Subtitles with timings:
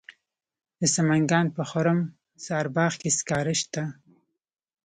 [0.79, 1.99] د سمنګان په خرم
[2.45, 3.83] سارباغ کې سکاره شته.